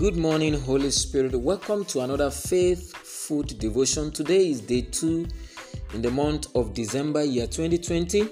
Good 0.00 0.16
morning, 0.16 0.54
Holy 0.54 0.90
Spirit. 0.90 1.38
Welcome 1.38 1.84
to 1.84 2.00
another 2.00 2.30
faith 2.30 2.96
food 2.96 3.58
devotion. 3.58 4.10
Today 4.10 4.48
is 4.48 4.62
day 4.62 4.80
two 4.80 5.26
in 5.92 6.00
the 6.00 6.10
month 6.10 6.46
of 6.56 6.72
December, 6.72 7.22
year 7.22 7.46
2020. 7.46 8.22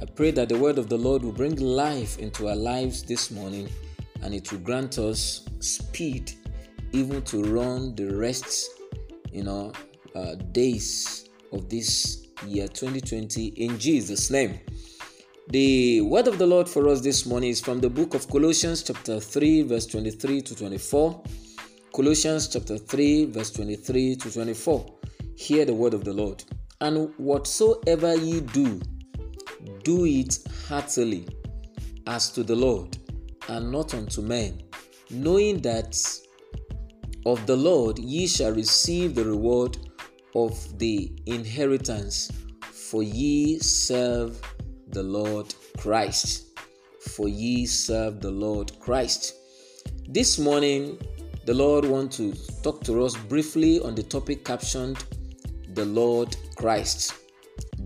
I 0.00 0.04
pray 0.14 0.30
that 0.30 0.48
the 0.48 0.56
word 0.56 0.78
of 0.78 0.88
the 0.88 0.96
Lord 0.96 1.24
will 1.24 1.32
bring 1.32 1.56
life 1.56 2.20
into 2.20 2.46
our 2.46 2.54
lives 2.54 3.02
this 3.02 3.32
morning 3.32 3.68
and 4.22 4.32
it 4.32 4.52
will 4.52 4.60
grant 4.60 4.96
us 5.00 5.44
speed 5.58 6.34
even 6.92 7.22
to 7.22 7.42
run 7.52 7.96
the 7.96 8.14
rest, 8.14 8.70
you 9.32 9.42
know, 9.42 9.72
uh, 10.14 10.36
days 10.52 11.28
of 11.50 11.68
this 11.68 12.28
year 12.46 12.68
2020 12.68 13.46
in 13.46 13.76
Jesus' 13.76 14.30
name. 14.30 14.60
The 15.48 16.00
word 16.02 16.28
of 16.28 16.38
the 16.38 16.46
Lord 16.46 16.68
for 16.68 16.88
us 16.88 17.00
this 17.00 17.26
morning 17.26 17.50
is 17.50 17.60
from 17.60 17.80
the 17.80 17.90
book 17.90 18.14
of 18.14 18.28
Colossians, 18.28 18.84
chapter 18.84 19.18
3, 19.18 19.62
verse 19.62 19.86
23 19.86 20.40
to 20.40 20.54
24. 20.54 21.20
Colossians, 21.92 22.46
chapter 22.46 22.78
3, 22.78 23.24
verse 23.24 23.50
23 23.50 24.14
to 24.16 24.32
24. 24.32 24.86
Hear 25.34 25.64
the 25.64 25.74
word 25.74 25.94
of 25.94 26.04
the 26.04 26.12
Lord. 26.12 26.44
And 26.80 27.12
whatsoever 27.16 28.14
ye 28.14 28.40
do, 28.40 28.80
do 29.82 30.06
it 30.06 30.38
heartily, 30.68 31.26
as 32.06 32.30
to 32.30 32.44
the 32.44 32.56
Lord, 32.56 32.96
and 33.48 33.72
not 33.72 33.94
unto 33.94 34.22
men, 34.22 34.62
knowing 35.10 35.60
that 35.62 35.98
of 37.26 37.44
the 37.46 37.56
Lord 37.56 37.98
ye 37.98 38.28
shall 38.28 38.52
receive 38.52 39.16
the 39.16 39.24
reward 39.24 39.76
of 40.36 40.78
the 40.78 41.12
inheritance, 41.26 42.30
for 42.62 43.02
ye 43.02 43.58
serve 43.58 44.40
the 44.92 45.02
Lord 45.02 45.54
Christ. 45.78 46.44
For 47.00 47.28
ye 47.28 47.66
serve 47.66 48.20
the 48.20 48.30
Lord 48.30 48.78
Christ. 48.78 49.34
This 50.06 50.38
morning, 50.38 50.98
the 51.46 51.54
Lord 51.54 51.84
wants 51.84 52.18
to 52.18 52.32
talk 52.62 52.84
to 52.84 53.02
us 53.02 53.16
briefly 53.16 53.80
on 53.80 53.94
the 53.94 54.02
topic 54.02 54.44
captioned 54.44 55.02
The 55.74 55.86
Lord 55.86 56.36
Christ. 56.56 57.14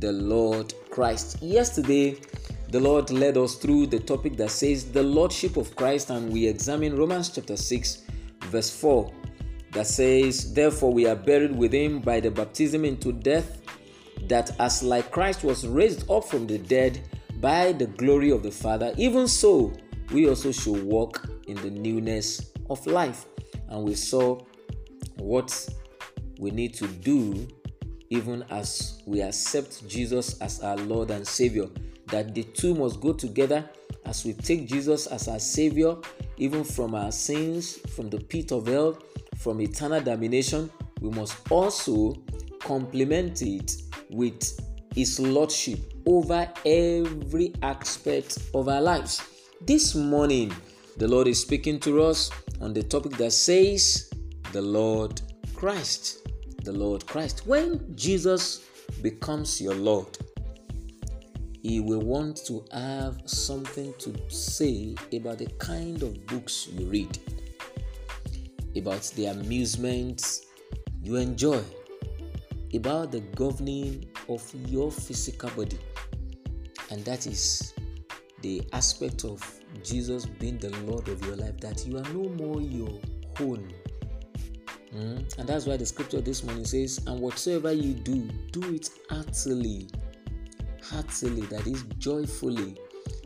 The 0.00 0.12
Lord 0.12 0.74
Christ. 0.90 1.40
Yesterday, 1.40 2.18
the 2.70 2.80
Lord 2.80 3.10
led 3.10 3.38
us 3.38 3.54
through 3.54 3.86
the 3.86 4.00
topic 4.00 4.36
that 4.36 4.50
says 4.50 4.90
the 4.90 5.02
Lordship 5.02 5.56
of 5.56 5.74
Christ, 5.76 6.10
and 6.10 6.32
we 6.32 6.46
examine 6.46 6.96
Romans 6.96 7.30
chapter 7.30 7.56
6, 7.56 8.02
verse 8.50 8.70
4, 8.76 9.12
that 9.72 9.86
says, 9.86 10.52
Therefore, 10.52 10.92
we 10.92 11.06
are 11.06 11.14
buried 11.14 11.56
with 11.56 11.72
him 11.72 12.00
by 12.00 12.18
the 12.18 12.32
baptism 12.32 12.84
into 12.84 13.12
death 13.12 13.62
that 14.28 14.58
as 14.60 14.82
like 14.82 15.10
Christ 15.10 15.44
was 15.44 15.66
raised 15.66 16.10
up 16.10 16.24
from 16.24 16.46
the 16.46 16.58
dead 16.58 17.00
by 17.40 17.72
the 17.72 17.86
glory 17.86 18.30
of 18.30 18.42
the 18.42 18.50
Father, 18.50 18.92
even 18.96 19.28
so 19.28 19.72
we 20.12 20.28
also 20.28 20.52
should 20.52 20.82
walk 20.84 21.28
in 21.46 21.56
the 21.56 21.70
newness 21.70 22.52
of 22.70 22.86
life. 22.86 23.26
And 23.68 23.84
we 23.84 23.94
saw 23.94 24.40
what 25.16 25.68
we 26.38 26.50
need 26.50 26.74
to 26.74 26.86
do 26.86 27.48
even 28.10 28.44
as 28.50 29.02
we 29.06 29.20
accept 29.22 29.86
Jesus 29.88 30.40
as 30.40 30.60
our 30.60 30.76
Lord 30.76 31.10
and 31.10 31.26
Savior, 31.26 31.66
that 32.06 32.34
the 32.34 32.44
two 32.44 32.74
must 32.74 33.00
go 33.00 33.12
together 33.12 33.68
as 34.04 34.24
we 34.24 34.32
take 34.32 34.68
Jesus 34.68 35.06
as 35.06 35.26
our 35.28 35.40
Savior, 35.40 35.96
even 36.36 36.62
from 36.62 36.94
our 36.94 37.10
sins, 37.10 37.76
from 37.96 38.08
the 38.08 38.18
pit 38.18 38.52
of 38.52 38.68
hell, 38.68 38.96
from 39.38 39.60
eternal 39.60 40.00
damnation. 40.00 40.70
We 41.00 41.10
must 41.10 41.50
also 41.50 42.14
complement 42.60 43.42
it 43.42 43.72
with 44.10 44.58
His 44.94 45.18
Lordship 45.20 45.78
over 46.06 46.48
every 46.64 47.52
aspect 47.62 48.38
of 48.54 48.68
our 48.68 48.80
lives. 48.80 49.22
This 49.62 49.94
morning, 49.94 50.52
the 50.96 51.08
Lord 51.08 51.26
is 51.28 51.42
speaking 51.42 51.80
to 51.80 52.02
us 52.02 52.30
on 52.60 52.72
the 52.72 52.82
topic 52.82 53.12
that 53.18 53.32
says, 53.32 54.10
The 54.52 54.62
Lord 54.62 55.20
Christ. 55.54 56.28
The 56.62 56.72
Lord 56.72 57.06
Christ. 57.06 57.46
When 57.46 57.94
Jesus 57.96 58.64
becomes 59.02 59.60
your 59.60 59.74
Lord, 59.74 60.18
He 61.62 61.80
will 61.80 62.00
want 62.00 62.44
to 62.46 62.64
have 62.72 63.20
something 63.26 63.92
to 63.98 64.14
say 64.30 64.94
about 65.12 65.38
the 65.38 65.46
kind 65.58 66.02
of 66.02 66.26
books 66.26 66.68
you 66.68 66.86
read, 66.86 67.18
about 68.76 69.02
the 69.16 69.26
amusements 69.26 70.46
you 71.02 71.16
enjoy, 71.16 71.62
about 72.74 73.12
the 73.12 73.20
governing 73.34 74.04
of 74.28 74.42
your 74.66 74.90
physical 74.90 75.50
body. 75.50 75.78
And 76.90 77.04
that 77.04 77.26
is 77.26 77.74
the 78.42 78.62
aspect 78.72 79.24
of 79.24 79.42
Jesus 79.82 80.26
being 80.26 80.58
the 80.58 80.70
Lord 80.84 81.08
of 81.08 81.24
your 81.24 81.36
life, 81.36 81.58
that 81.60 81.86
you 81.86 81.96
are 81.98 82.08
no 82.12 82.28
more 82.30 82.60
your 82.60 83.00
own. 83.40 83.72
Mm? 84.94 85.38
And 85.38 85.48
that's 85.48 85.66
why 85.66 85.76
the 85.76 85.86
scripture 85.86 86.20
this 86.20 86.42
morning 86.44 86.64
says, 86.64 87.00
And 87.06 87.20
whatsoever 87.20 87.72
you 87.72 87.94
do, 87.94 88.28
do 88.52 88.74
it 88.74 88.90
heartily. 89.10 89.88
Heartily, 90.82 91.42
that 91.42 91.66
is 91.66 91.82
joyfully. 91.98 92.76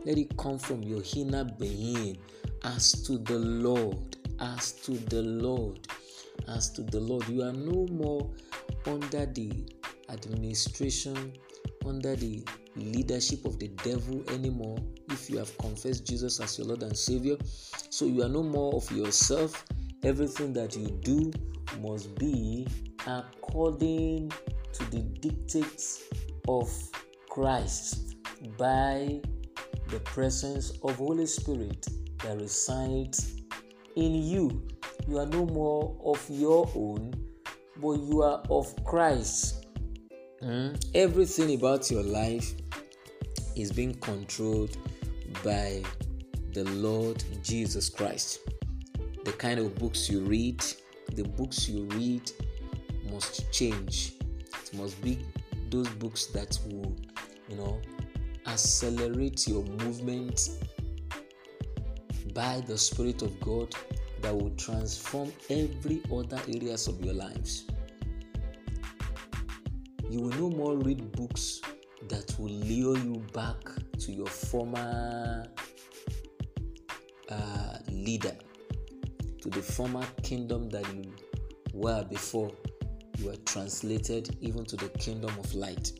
Let 0.05 0.17
it 0.17 0.35
come 0.37 0.57
from 0.57 0.83
your 0.83 1.03
inner 1.15 1.43
being 1.43 2.17
as 2.63 3.03
to 3.03 3.17
the 3.19 3.37
Lord. 3.37 4.17
As 4.39 4.71
to 4.83 4.91
the 4.91 5.21
Lord. 5.21 5.87
As 6.47 6.71
to 6.71 6.81
the 6.81 6.99
Lord. 6.99 7.27
You 7.27 7.43
are 7.43 7.53
no 7.53 7.87
more 7.91 8.29
under 8.87 9.25
the 9.25 9.67
administration, 10.09 11.33
under 11.85 12.15
the 12.15 12.43
leadership 12.75 13.45
of 13.45 13.59
the 13.59 13.67
devil 13.83 14.23
anymore 14.29 14.77
if 15.09 15.29
you 15.29 15.37
have 15.37 15.57
confessed 15.57 16.05
Jesus 16.05 16.39
as 16.39 16.57
your 16.57 16.67
Lord 16.67 16.83
and 16.83 16.97
Savior. 16.97 17.37
So 17.89 18.05
you 18.05 18.23
are 18.23 18.29
no 18.29 18.43
more 18.43 18.75
of 18.75 18.89
yourself. 18.91 19.65
Everything 20.03 20.53
that 20.53 20.75
you 20.75 20.87
do 21.03 21.31
must 21.81 22.15
be 22.15 22.67
according 23.05 24.31
to 24.73 24.91
the 24.91 25.01
dictates 25.19 26.03
of 26.47 26.71
Christ 27.29 28.15
by 28.57 29.21
the 29.89 29.99
presence 29.99 30.71
of 30.83 30.95
Holy 30.95 31.25
Spirit 31.25 31.85
that 32.23 32.37
resides 32.37 33.41
in 33.95 34.13
you. 34.15 34.67
You 35.07 35.19
are 35.19 35.25
no 35.25 35.45
more 35.45 35.95
of 36.05 36.23
your 36.29 36.69
own, 36.75 37.13
but 37.77 37.93
you 37.93 38.21
are 38.23 38.41
of 38.49 38.73
Christ. 38.85 39.65
Mm? 40.41 40.83
Everything 40.95 41.55
about 41.55 41.89
your 41.91 42.03
life 42.03 42.53
is 43.55 43.71
being 43.71 43.93
controlled 43.95 44.77
by 45.43 45.83
the 46.53 46.63
Lord 46.65 47.23
Jesus 47.43 47.89
Christ. 47.89 48.39
The 49.23 49.31
kind 49.33 49.59
of 49.59 49.75
books 49.75 50.09
you 50.09 50.21
read, 50.21 50.63
the 51.13 51.23
books 51.23 51.69
you 51.69 51.85
read 51.85 52.31
must 53.11 53.51
change. 53.51 54.13
It 54.39 54.73
must 54.73 55.01
be 55.01 55.19
those 55.69 55.87
books 55.89 56.27
that 56.27 56.57
will, 56.65 56.95
you 57.49 57.55
know, 57.55 57.81
accelerate 58.47 59.47
your 59.47 59.63
movement 59.63 60.49
by 62.33 62.61
the 62.67 62.77
Spirit 62.77 63.21
of 63.21 63.39
God 63.41 63.73
that 64.21 64.35
will 64.35 64.51
transform 64.51 65.31
every 65.49 66.01
other 66.11 66.39
areas 66.47 66.87
of 66.87 67.03
your 67.03 67.13
lives. 67.13 67.65
You 70.09 70.21
will 70.21 70.37
no 70.37 70.49
more 70.49 70.77
read 70.77 71.11
books 71.13 71.61
that 72.09 72.35
will 72.37 72.51
lure 72.51 72.97
you 72.97 73.23
back 73.33 73.57
to 73.99 74.11
your 74.11 74.27
former 74.27 75.45
uh, 77.29 77.77
leader, 77.89 78.35
to 79.41 79.49
the 79.49 79.61
former 79.61 80.05
kingdom 80.23 80.69
that 80.69 80.85
you 80.93 81.13
were 81.73 82.03
before 82.03 82.51
you 83.17 83.27
were 83.27 83.37
translated 83.45 84.35
even 84.41 84.65
to 84.65 84.75
the 84.75 84.89
kingdom 84.89 85.31
of 85.39 85.53
light. 85.53 85.91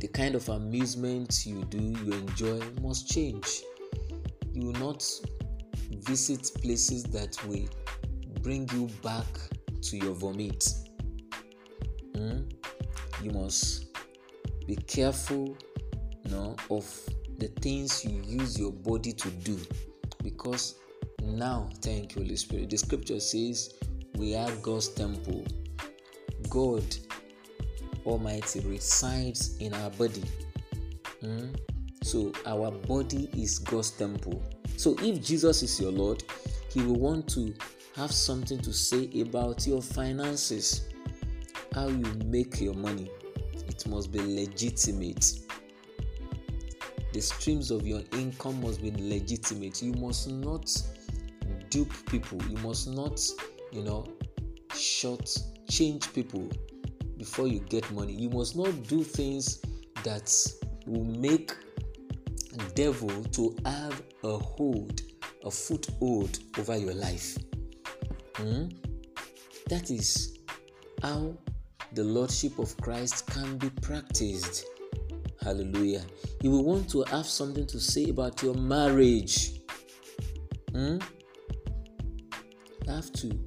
The 0.00 0.08
kind 0.08 0.34
of 0.34 0.48
amusement 0.48 1.44
you 1.44 1.64
do, 1.64 1.78
you 1.78 2.12
enjoy, 2.12 2.60
must 2.80 3.08
change. 3.08 3.62
You 4.52 4.66
will 4.66 4.80
not 4.80 5.04
visit 6.08 6.50
places 6.62 7.04
that 7.04 7.36
will 7.46 7.68
bring 8.42 8.68
you 8.72 8.88
back 9.02 9.26
to 9.82 9.96
your 9.98 10.14
vomit. 10.14 10.66
Mm? 12.14 12.50
You 13.22 13.30
must 13.32 13.86
be 14.66 14.76
careful 14.76 15.56
you 16.24 16.30
know, 16.30 16.56
of 16.70 16.84
the 17.38 17.48
things 17.60 18.04
you 18.04 18.22
use 18.22 18.58
your 18.58 18.72
body 18.72 19.12
to 19.12 19.30
do 19.30 19.58
because 20.22 20.76
now 21.22 21.68
thank 21.80 22.14
you 22.14 22.22
holy 22.22 22.36
spirit 22.36 22.68
the 22.70 22.76
scripture 22.76 23.20
says 23.20 23.74
we 24.16 24.34
are 24.34 24.50
god's 24.56 24.88
temple 24.88 25.46
god 26.48 26.84
almighty 28.04 28.60
resides 28.60 29.56
in 29.58 29.72
our 29.74 29.90
body 29.90 30.22
mm? 31.22 31.56
so 32.02 32.32
our 32.46 32.70
body 32.70 33.30
is 33.36 33.58
god's 33.58 33.90
temple 33.92 34.42
so 34.78 34.96
if 35.00 35.22
jesus 35.22 35.62
is 35.62 35.80
your 35.80 35.92
lord 35.92 36.22
he 36.72 36.82
will 36.82 36.98
want 36.98 37.28
to 37.28 37.52
have 37.96 38.12
something 38.12 38.58
to 38.58 38.72
say 38.72 39.10
about 39.20 39.66
your 39.66 39.82
finances 39.82 40.88
how 41.74 41.88
you 41.88 42.06
make 42.24 42.60
your 42.60 42.74
money 42.74 43.10
it 43.68 43.86
must 43.86 44.10
be 44.10 44.20
legitimate. 44.20 45.32
The 47.12 47.20
streams 47.20 47.70
of 47.70 47.86
your 47.86 48.02
income 48.12 48.60
must 48.60 48.82
be 48.82 48.90
legitimate. 48.90 49.82
You 49.82 49.92
must 49.92 50.28
not 50.28 50.70
dupe 51.70 51.92
people. 52.06 52.42
You 52.48 52.56
must 52.58 52.88
not, 52.88 53.20
you 53.70 53.82
know, 53.82 54.06
short 54.74 55.30
change 55.70 56.12
people 56.12 56.48
before 57.16 57.46
you 57.46 57.60
get 57.60 57.88
money. 57.92 58.14
You 58.14 58.30
must 58.30 58.56
not 58.56 58.82
do 58.88 59.04
things 59.04 59.60
that 60.02 60.34
will 60.86 61.04
make 61.04 61.54
devil 62.74 63.24
to 63.24 63.56
have 63.64 64.02
a 64.24 64.38
hold, 64.38 65.00
a 65.44 65.50
foothold 65.50 66.38
over 66.58 66.76
your 66.76 66.94
life. 66.94 67.36
Hmm? 68.36 68.68
That 69.68 69.90
is 69.90 70.38
how 71.02 71.36
the 71.92 72.04
Lordship 72.04 72.58
of 72.58 72.76
Christ 72.78 73.26
can 73.26 73.58
be 73.58 73.70
practiced. 73.70 74.64
Hallelujah. 75.42 76.04
You 76.42 76.50
will 76.50 76.64
want 76.64 76.90
to 76.90 77.02
have 77.04 77.26
something 77.26 77.66
to 77.66 77.80
say 77.80 78.10
about 78.10 78.42
your 78.42 78.54
marriage. 78.54 79.60
Hmm? 80.72 80.98
Have 82.86 83.12
to. 83.12 83.38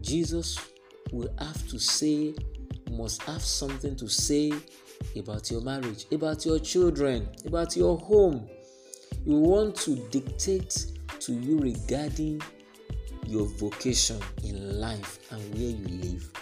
Jesus 0.00 0.58
will 1.12 1.28
have 1.38 1.68
to 1.68 1.78
say, 1.78 2.34
must 2.90 3.22
have 3.24 3.42
something 3.42 3.94
to 3.96 4.08
say 4.08 4.52
about 5.16 5.50
your 5.50 5.60
marriage, 5.60 6.06
about 6.12 6.44
your 6.44 6.58
children, 6.58 7.28
about 7.46 7.76
your 7.76 7.98
home. 7.98 8.48
You 9.24 9.36
want 9.36 9.76
to 9.76 9.96
dictate 10.10 10.86
to 11.20 11.32
you 11.32 11.58
regarding 11.58 12.42
your 13.26 13.46
vocation 13.46 14.20
in 14.44 14.80
life 14.80 15.18
and 15.30 15.54
where 15.54 15.70
you 15.70 15.86
live. 16.02 16.32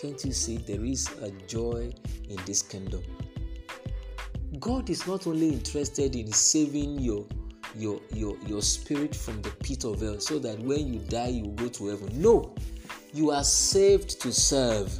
Can't 0.00 0.24
you 0.24 0.32
see 0.32 0.58
there 0.58 0.84
is 0.84 1.08
a 1.22 1.30
joy 1.46 1.92
in 2.28 2.36
this 2.46 2.62
kingdom? 2.62 3.02
God 4.58 4.90
is 4.90 5.06
not 5.06 5.26
only 5.26 5.48
interested 5.48 6.16
in 6.16 6.32
saving 6.32 6.98
your 6.98 7.26
your 7.74 8.00
your 8.12 8.36
your 8.46 8.62
spirit 8.62 9.14
from 9.14 9.42
the 9.42 9.50
pit 9.50 9.84
of 9.84 10.00
hell 10.00 10.18
so 10.18 10.38
that 10.38 10.58
when 10.60 10.92
you 10.92 11.00
die 11.00 11.28
you 11.28 11.48
go 11.48 11.68
to 11.68 11.88
heaven. 11.88 12.08
No. 12.20 12.54
You 13.12 13.30
are 13.30 13.44
saved 13.44 14.20
to 14.22 14.32
serve. 14.32 14.98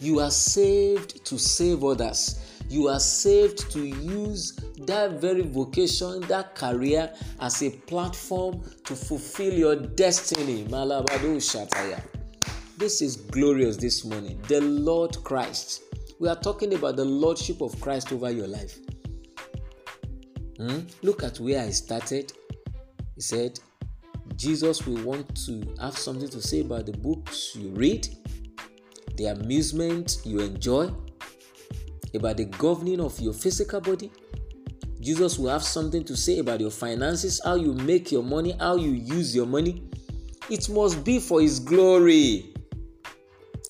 You 0.00 0.20
are 0.20 0.30
saved 0.30 1.26
to 1.26 1.38
save 1.38 1.84
others. 1.84 2.40
You 2.70 2.88
are 2.88 3.00
saved 3.00 3.70
to 3.72 3.84
use 3.84 4.52
that 4.86 5.20
very 5.20 5.42
vocation, 5.42 6.20
that 6.22 6.54
career 6.54 7.12
as 7.40 7.62
a 7.62 7.70
platform 7.70 8.62
to 8.84 8.96
fulfill 8.96 9.52
your 9.52 9.76
destiny. 9.76 10.64
Malabado 10.64 11.36
Shataya. 11.36 12.02
This 12.78 13.02
is 13.02 13.16
glorious 13.16 13.76
this 13.76 14.04
morning. 14.06 14.40
The 14.48 14.62
Lord 14.62 15.22
Christ. 15.22 15.82
We 16.18 16.28
are 16.28 16.40
talking 16.40 16.72
about 16.72 16.96
the 16.96 17.04
Lordship 17.04 17.60
of 17.60 17.78
Christ 17.78 18.10
over 18.10 18.30
your 18.30 18.46
life. 18.46 18.78
Hmm? 20.56 20.80
Look 21.02 21.22
at 21.22 21.38
where 21.40 21.60
I 21.60 21.70
started. 21.70 22.32
He 23.16 23.20
said, 23.20 23.60
Jesus 24.36 24.86
will 24.86 25.02
want 25.04 25.34
to 25.46 25.74
have 25.78 25.98
something 25.98 26.28
to 26.28 26.40
say 26.40 26.60
about 26.60 26.86
the 26.86 26.92
books 26.92 27.54
you 27.54 27.68
read, 27.70 28.08
the 29.20 29.26
amusement 29.26 30.16
you 30.24 30.40
enjoy, 30.40 30.90
about 32.14 32.38
the 32.38 32.46
governing 32.46 33.00
of 33.00 33.20
your 33.20 33.34
physical 33.34 33.78
body. 33.78 34.10
Jesus 34.98 35.38
will 35.38 35.50
have 35.50 35.62
something 35.62 36.02
to 36.04 36.16
say 36.16 36.38
about 36.38 36.58
your 36.58 36.70
finances, 36.70 37.38
how 37.44 37.56
you 37.56 37.74
make 37.74 38.10
your 38.10 38.22
money, 38.22 38.56
how 38.58 38.76
you 38.76 38.92
use 38.92 39.36
your 39.36 39.44
money. 39.44 39.82
It 40.48 40.70
must 40.70 41.04
be 41.04 41.18
for 41.18 41.42
His 41.42 41.60
glory. 41.60 42.54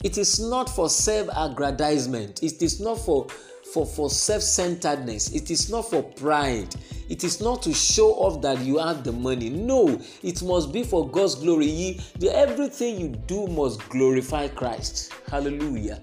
It 0.05 0.19
is 0.19 0.38
not 0.38 0.70
for 0.70 0.88
self 0.88 1.29
aggrandizement. 1.35 2.44
It 2.44 2.62
is 2.62 2.79
not 2.79 2.99
for, 2.99 3.26
for, 3.72 3.87
for 3.87 4.11
self 4.11 4.43
centeredness. 4.43 5.32
It 5.32 5.50
is 5.50 5.70
not 5.70 5.90
for 5.90 6.02
pride. 6.02 6.75
It 7.08 7.25
is 7.25 7.40
not 7.40 7.62
to 7.62 7.75
show 7.75 8.12
off 8.14 8.40
that 8.43 8.61
you 8.61 8.78
have 8.78 9.02
the 9.02 9.12
money. 9.12 9.50
No, 9.50 10.00
it 10.22 10.43
must 10.43 10.72
be 10.72 10.84
for 10.84 11.08
God's 11.11 11.34
glory. 11.34 11.99
The, 12.19 12.34
everything 12.34 13.00
you 13.00 13.08
do 13.08 13.49
must 13.49 13.87
glorify 13.88 14.49
Christ. 14.49 15.12
Hallelujah. 15.28 16.00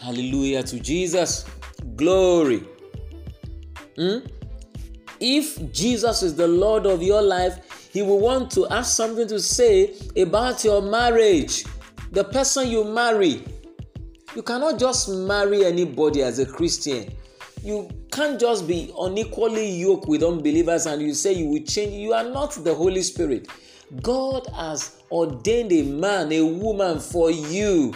Hallelujah 0.00 0.62
to 0.64 0.80
Jesus. 0.80 1.44
Glory. 1.94 2.64
Hmm? 3.96 4.18
If 5.20 5.72
Jesus 5.72 6.22
is 6.22 6.34
the 6.34 6.48
Lord 6.48 6.86
of 6.86 7.02
your 7.02 7.22
life, 7.22 7.90
He 7.92 8.02
will 8.02 8.20
want 8.20 8.50
to 8.52 8.64
have 8.64 8.86
something 8.86 9.26
to 9.28 9.40
say 9.40 9.94
about 10.16 10.64
your 10.64 10.82
marriage, 10.82 11.64
the 12.10 12.24
person 12.24 12.68
you 12.68 12.84
marry. 12.84 13.44
You 14.36 14.42
cannot 14.42 14.78
just 14.78 15.08
marry 15.08 15.64
anybody 15.64 16.22
as 16.22 16.38
a 16.38 16.44
Christian. 16.44 17.10
You 17.62 17.88
can't 18.12 18.38
just 18.38 18.68
be 18.68 18.92
unequally 19.00 19.66
yoked 19.66 20.06
with 20.08 20.22
unbelievers 20.22 20.84
and 20.84 21.00
you 21.00 21.14
say 21.14 21.32
you 21.32 21.48
will 21.48 21.62
change. 21.62 21.94
You 21.94 22.12
are 22.12 22.22
not 22.22 22.52
the 22.62 22.74
Holy 22.74 23.00
Spirit. 23.00 23.48
God 24.02 24.46
has 24.54 25.02
ordained 25.10 25.72
a 25.72 25.84
man, 25.84 26.30
a 26.32 26.42
woman 26.42 27.00
for 27.00 27.30
you. 27.30 27.94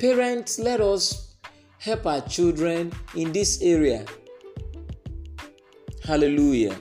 Parents, 0.00 0.58
let 0.58 0.80
us 0.80 1.36
help 1.78 2.04
our 2.04 2.20
children 2.22 2.92
in 3.14 3.30
this 3.30 3.62
area. 3.62 4.04
Hallelujah. 6.02 6.76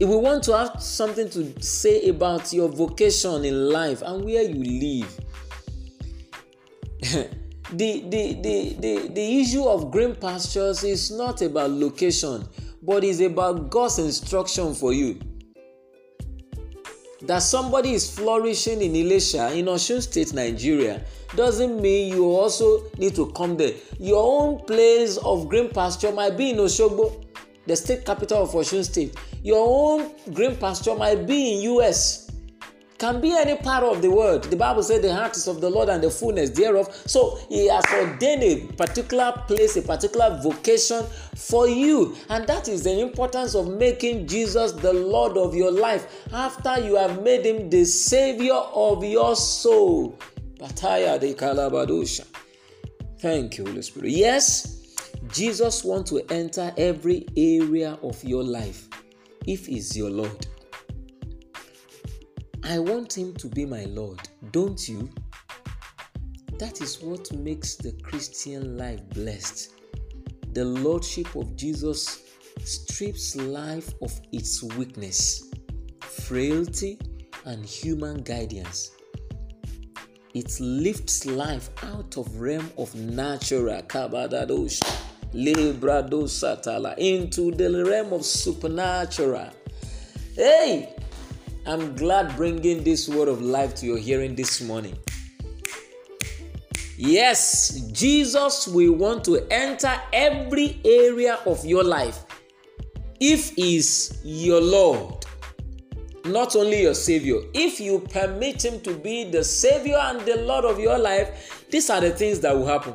If 0.00 0.08
we 0.08 0.16
want 0.16 0.44
to 0.44 0.56
have 0.56 0.82
something 0.82 1.28
to 1.28 1.62
say 1.62 2.08
about 2.08 2.54
your 2.54 2.70
vocation 2.70 3.44
in 3.44 3.68
life 3.68 4.00
and 4.00 4.24
where 4.24 4.42
you 4.42 4.64
live, 4.64 5.25
the, 7.72 8.00
the, 8.08 8.34
the, 8.42 8.76
the, 8.80 9.08
the 9.08 9.40
issue 9.40 9.64
of 9.64 9.90
green 9.90 10.14
pastures 10.14 10.82
is 10.82 11.10
not 11.10 11.40
about 11.42 11.70
location, 11.70 12.44
but 12.82 13.04
is 13.04 13.20
about 13.20 13.70
God's 13.70 13.98
instruction 13.98 14.74
for 14.74 14.92
you. 14.92 15.20
That 17.22 17.40
somebody 17.40 17.92
is 17.92 18.10
flourishing 18.14 18.80
in 18.82 18.94
Elisha 18.94 19.52
in 19.56 19.66
Osun 19.66 20.02
State, 20.02 20.32
Nigeria, 20.32 21.04
doesn't 21.34 21.80
mean 21.80 22.12
you 22.12 22.24
also 22.24 22.84
need 22.98 23.14
to 23.16 23.30
come 23.32 23.56
there. 23.56 23.72
Your 23.98 24.22
own 24.42 24.64
place 24.64 25.16
of 25.18 25.48
green 25.48 25.70
pasture 25.70 26.12
might 26.12 26.36
be 26.36 26.50
in 26.50 26.56
Oshogbo, 26.56 27.24
the 27.66 27.76
state 27.76 28.04
capital 28.04 28.42
of 28.42 28.50
Osun 28.50 28.84
State. 28.84 29.16
Your 29.42 29.64
own 29.66 30.12
green 30.34 30.56
pasture 30.56 30.94
might 30.94 31.26
be 31.26 31.54
in 31.54 31.72
US 31.78 32.25
can 32.98 33.20
be 33.20 33.32
any 33.32 33.56
part 33.56 33.84
of 33.84 34.02
the 34.02 34.10
world. 34.10 34.44
The 34.44 34.56
Bible 34.56 34.82
said 34.82 35.02
the 35.02 35.14
heart 35.14 35.36
is 35.36 35.46
of 35.48 35.60
the 35.60 35.68
Lord 35.68 35.88
and 35.88 36.02
the 36.02 36.10
fullness 36.10 36.50
thereof. 36.50 36.94
So 37.06 37.38
He 37.48 37.68
has 37.68 37.84
ordained 37.92 38.42
a 38.42 38.66
particular 38.74 39.32
place, 39.46 39.76
a 39.76 39.82
particular 39.82 40.40
vocation 40.42 41.04
for 41.36 41.68
you. 41.68 42.16
And 42.28 42.46
that 42.46 42.68
is 42.68 42.84
the 42.84 43.00
importance 43.00 43.54
of 43.54 43.68
making 43.68 44.26
Jesus 44.26 44.72
the 44.72 44.92
Lord 44.92 45.36
of 45.36 45.54
your 45.54 45.70
life 45.70 46.26
after 46.32 46.80
you 46.80 46.96
have 46.96 47.22
made 47.22 47.44
Him 47.44 47.68
the 47.70 47.84
Savior 47.84 48.54
of 48.54 49.04
your 49.04 49.36
soul. 49.36 50.18
Bataya 50.58 51.20
de 51.20 51.34
Kalabadosha. 51.34 52.24
Thank 53.18 53.58
you, 53.58 53.66
Holy 53.66 53.82
Spirit. 53.82 54.10
Yes, 54.10 54.96
Jesus 55.32 55.84
wants 55.84 56.10
to 56.10 56.20
enter 56.30 56.72
every 56.76 57.26
area 57.36 57.98
of 58.02 58.22
your 58.24 58.42
life 58.42 58.88
if 59.46 59.66
He's 59.66 59.96
your 59.96 60.10
Lord. 60.10 60.46
I 62.68 62.80
want 62.80 63.16
Him 63.16 63.32
to 63.34 63.46
be 63.46 63.64
my 63.64 63.84
Lord, 63.84 64.18
don't 64.50 64.88
you? 64.88 65.08
That 66.58 66.80
is 66.80 67.00
what 67.00 67.32
makes 67.32 67.76
the 67.76 67.92
Christian 68.02 68.76
life 68.76 69.08
blessed. 69.10 69.70
The 70.52 70.64
Lordship 70.64 71.36
of 71.36 71.54
Jesus 71.54 72.22
strips 72.64 73.36
life 73.36 73.94
of 74.02 74.20
its 74.32 74.64
weakness, 74.64 75.48
frailty, 76.00 76.98
and 77.44 77.64
human 77.64 78.22
guidance. 78.22 78.90
It 80.34 80.58
lifts 80.58 81.24
life 81.24 81.70
out 81.84 82.16
of 82.16 82.40
realm 82.40 82.72
of 82.78 82.92
natural 82.96 83.80
kabadadosh, 83.82 84.82
satala 85.32 86.98
into 86.98 87.52
the 87.52 87.84
realm 87.84 88.12
of 88.12 88.24
supernatural. 88.24 89.50
Hey, 90.34 90.96
I'm 91.66 91.96
glad 91.96 92.36
bringing 92.36 92.84
this 92.84 93.08
word 93.08 93.26
of 93.26 93.42
life 93.42 93.74
to 93.76 93.86
your 93.86 93.98
hearing 93.98 94.36
this 94.36 94.60
morning. 94.60 94.96
Yes, 96.96 97.80
Jesus 97.90 98.68
will 98.68 98.94
want 98.94 99.24
to 99.24 99.44
enter 99.50 99.92
every 100.12 100.80
area 100.84 101.40
of 101.44 101.64
your 101.64 101.82
life 101.82 102.24
if 103.18 103.50
He 103.56 103.76
is 103.76 104.20
your 104.22 104.60
Lord, 104.60 105.26
not 106.24 106.54
only 106.54 106.82
your 106.82 106.94
Savior. 106.94 107.40
If 107.52 107.80
you 107.80 107.98
permit 107.98 108.64
Him 108.64 108.80
to 108.82 108.94
be 108.94 109.24
the 109.24 109.42
Savior 109.42 109.98
and 109.98 110.20
the 110.20 110.36
Lord 110.36 110.64
of 110.64 110.78
your 110.78 110.98
life, 110.98 111.66
these 111.68 111.90
are 111.90 112.00
the 112.00 112.10
things 112.10 112.38
that 112.40 112.56
will 112.56 112.66
happen. 112.66 112.94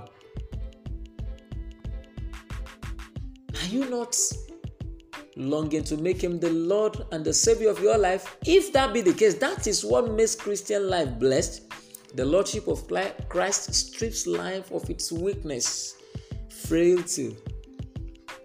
Are 3.54 3.68
you 3.68 3.90
not 3.90 4.16
longing 5.36 5.84
to 5.86 5.98
make 5.98 6.24
him 6.24 6.40
the 6.40 6.50
Lord 6.50 7.06
and 7.12 7.24
the 7.24 7.34
Savior 7.34 7.70
of 7.70 7.80
your 7.80 7.98
life, 7.98 8.38
if 8.46 8.74
that 8.74 8.94
be 8.94 9.02
the 9.02 9.14
case, 9.14 9.36
that 9.36 9.68
is 9.68 9.84
what 9.86 10.12
makes 10.12 10.36
Christian 10.36 10.90
life 10.90 11.20
blessed. 11.20 11.72
The 12.16 12.26
Lordship 12.26 12.68
of 12.68 12.88
Christ 13.30 13.74
strips 13.74 14.28
life 14.28 14.72
of 14.72 14.90
its 14.90 15.12
weakness, 15.12 15.96
frailty, 16.50 17.38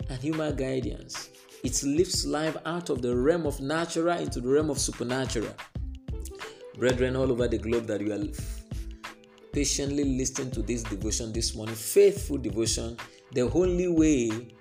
and 0.09 0.19
human 0.21 0.55
guidance. 0.55 1.31
It 1.64 1.83
lifts 1.83 2.25
life 2.25 2.57
out 2.64 2.90
of 2.90 3.02
the 3.02 3.16
realm 3.16 3.45
of 3.45 3.61
natural 3.61 4.19
into 4.19 4.40
the 4.40 4.49
realm 4.49 4.71
of 4.71 4.78
supernatural. 4.78 5.52
Brethren, 6.78 7.16
all 7.16 7.33
over 7.33 7.49
the 7.49 7.59
globe 7.59 7.87
that 7.87 8.00
you 8.00 8.12
are 8.12 8.23
patiently 9.52 10.05
listening 10.05 10.50
to 10.52 10.62
this 10.62 10.83
devotion 10.85 11.33
this 11.33 11.57
morning, 11.57 11.75
faithful 11.75 12.37
devotion, 12.37 12.97
the 13.33 13.50
only 13.50 13.88
way 13.88 14.55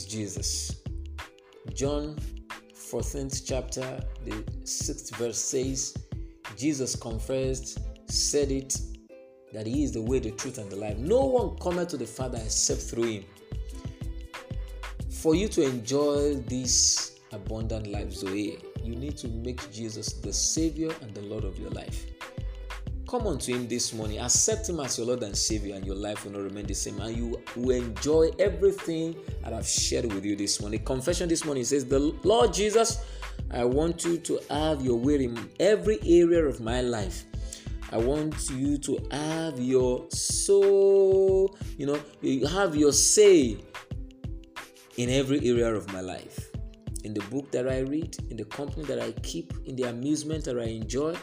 is 0.00 0.06
Jesus. 0.06 0.82
John 1.74 2.16
14th 2.74 3.42
chapter, 3.46 4.00
the 4.24 4.32
6th 4.64 5.14
verse 5.16 5.38
says, 5.38 5.94
Jesus 6.56 6.96
confessed, 6.96 7.78
said 8.06 8.50
it, 8.50 8.76
that 9.52 9.66
He 9.66 9.84
is 9.84 9.92
the 9.92 10.02
way, 10.02 10.18
the 10.18 10.30
truth, 10.32 10.58
and 10.58 10.70
the 10.70 10.76
life. 10.76 10.96
No 10.96 11.24
one 11.24 11.56
cometh 11.58 11.88
to 11.88 11.96
the 11.96 12.06
Father 12.06 12.38
except 12.42 12.82
through 12.82 13.04
Him. 13.04 13.24
For 15.10 15.34
you 15.34 15.48
to 15.48 15.62
enjoy 15.64 16.36
this 16.36 17.18
abundant 17.32 17.86
life, 17.86 18.12
Zoe, 18.12 18.58
you 18.82 18.96
need 18.96 19.16
to 19.18 19.28
make 19.28 19.70
Jesus 19.70 20.14
the 20.14 20.32
Savior 20.32 20.92
and 21.02 21.14
the 21.14 21.22
Lord 21.22 21.44
of 21.44 21.58
your 21.58 21.70
life. 21.70 22.06
Come 23.10 23.26
unto 23.26 23.52
Him 23.52 23.66
this 23.66 23.92
morning, 23.92 24.20
accept 24.20 24.68
Him 24.68 24.78
as 24.78 24.96
your 24.96 25.08
Lord 25.08 25.24
and 25.24 25.36
Savior, 25.36 25.74
and 25.74 25.84
your 25.84 25.96
life 25.96 26.24
will 26.24 26.30
not 26.30 26.42
remain 26.42 26.64
the 26.64 26.74
same. 26.74 27.00
And 27.00 27.16
you 27.16 27.42
will 27.56 27.72
enjoy 27.72 28.30
everything 28.38 29.16
that 29.42 29.52
I've 29.52 29.66
shared 29.66 30.04
with 30.14 30.24
you 30.24 30.36
this 30.36 30.60
morning. 30.60 30.84
Confession 30.84 31.28
this 31.28 31.44
morning 31.44 31.64
says, 31.64 31.84
The 31.84 31.98
Lord 31.98 32.52
Jesus, 32.52 33.04
I 33.50 33.64
want 33.64 34.04
you 34.04 34.16
to 34.18 34.38
have 34.48 34.80
your 34.82 34.94
will 34.94 35.20
in 35.20 35.36
every 35.58 35.98
area 36.06 36.44
of 36.44 36.60
my 36.60 36.82
life. 36.82 37.24
I 37.90 37.96
want 37.96 38.48
you 38.50 38.78
to 38.78 39.00
have 39.10 39.58
your 39.58 40.08
soul, 40.12 41.58
you 41.76 41.86
know, 41.86 41.98
you 42.20 42.46
have 42.46 42.76
your 42.76 42.92
say 42.92 43.58
in 44.98 45.10
every 45.10 45.38
area 45.48 45.74
of 45.74 45.92
my 45.92 46.00
life. 46.00 46.52
In 47.02 47.14
the 47.14 47.22
book 47.22 47.50
that 47.50 47.68
I 47.68 47.80
read, 47.80 48.16
in 48.30 48.36
the 48.36 48.44
company 48.44 48.84
that 48.84 49.00
I 49.00 49.10
keep, 49.22 49.52
in 49.64 49.74
the 49.74 49.88
amusement 49.88 50.44
that 50.44 50.60
I 50.60 50.66
enjoy, 50.66 51.16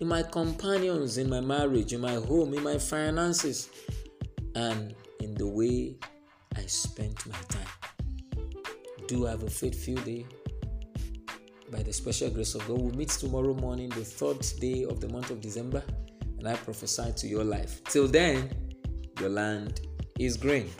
in 0.00 0.08
my 0.08 0.22
companions, 0.22 1.18
in 1.18 1.28
my 1.28 1.40
marriage, 1.40 1.92
in 1.92 2.00
my 2.00 2.14
home, 2.14 2.54
in 2.54 2.62
my 2.62 2.78
finances, 2.78 3.70
and 4.54 4.94
in 5.20 5.34
the 5.34 5.46
way 5.46 5.96
I 6.56 6.66
spent 6.66 7.26
my 7.26 7.38
time. 7.48 8.46
Do 9.08 9.24
have 9.24 9.42
a 9.42 9.50
faith-filled 9.50 10.04
day 10.04 10.26
by 11.70 11.82
the 11.82 11.92
special 11.92 12.30
grace 12.30 12.54
of 12.54 12.66
God. 12.66 12.80
We'll 12.80 12.94
meet 12.94 13.10
tomorrow 13.10 13.54
morning, 13.54 13.88
the 13.90 14.04
third 14.04 14.40
day 14.60 14.84
of 14.84 15.00
the 15.00 15.08
month 15.08 15.30
of 15.30 15.40
December 15.40 15.82
and 16.40 16.48
I 16.48 16.56
prophesy 16.56 17.12
to 17.16 17.28
your 17.28 17.44
life. 17.44 17.84
Till 17.84 18.08
then, 18.08 18.50
your 19.20 19.28
land 19.28 19.82
is 20.18 20.36
green. 20.36 20.70